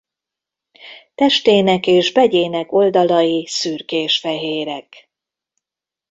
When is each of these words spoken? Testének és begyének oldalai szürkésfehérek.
Testének 1.15 1.87
és 1.87 2.11
begyének 2.11 2.71
oldalai 2.71 3.45
szürkésfehérek. 3.49 5.09